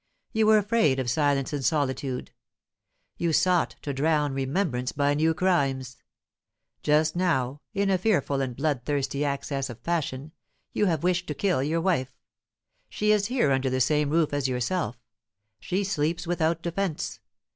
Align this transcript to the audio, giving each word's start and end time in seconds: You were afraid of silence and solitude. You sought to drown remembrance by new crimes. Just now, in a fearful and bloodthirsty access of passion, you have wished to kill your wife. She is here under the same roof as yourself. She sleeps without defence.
You 0.33 0.47
were 0.47 0.57
afraid 0.57 0.97
of 0.97 1.11
silence 1.11 1.53
and 1.53 1.63
solitude. 1.63 2.31
You 3.17 3.31
sought 3.31 3.75
to 3.83 3.93
drown 3.93 4.33
remembrance 4.33 4.91
by 4.91 5.13
new 5.13 5.35
crimes. 5.35 5.95
Just 6.81 7.15
now, 7.15 7.61
in 7.75 7.91
a 7.91 7.99
fearful 7.99 8.41
and 8.41 8.55
bloodthirsty 8.55 9.23
access 9.23 9.69
of 9.69 9.83
passion, 9.83 10.31
you 10.73 10.87
have 10.87 11.03
wished 11.03 11.27
to 11.27 11.35
kill 11.35 11.61
your 11.61 11.81
wife. 11.81 12.17
She 12.89 13.11
is 13.11 13.27
here 13.27 13.51
under 13.51 13.69
the 13.69 13.79
same 13.79 14.09
roof 14.09 14.33
as 14.33 14.47
yourself. 14.47 14.97
She 15.59 15.83
sleeps 15.83 16.25
without 16.25 16.63
defence. 16.63 17.19